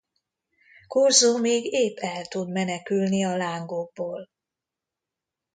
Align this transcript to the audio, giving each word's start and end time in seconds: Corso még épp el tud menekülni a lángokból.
Corso 0.87 1.37
még 1.37 1.65
épp 1.73 1.97
el 1.99 2.25
tud 2.25 2.49
menekülni 2.49 3.25
a 3.25 3.35
lángokból. 3.37 4.29